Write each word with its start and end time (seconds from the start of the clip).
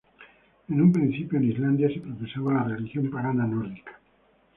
En 0.69 0.81
un 0.81 0.91
principio 0.91 1.37
en 1.37 1.43
Islandia 1.51 1.87
se 1.87 1.99
profesaba 2.01 2.53
la 2.55 2.63
religión 2.69 3.11
pagana 3.11 3.45
nórdica. 3.45 3.99